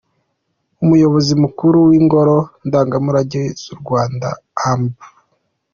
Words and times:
Umuyobozi 0.83 1.33
Mukuru 1.43 1.77
w’Ingoro 1.89 2.37
Ndangamurage 2.67 3.43
z’u 3.61 3.75
Rwanda, 3.81 4.27
Amb. 4.69 4.93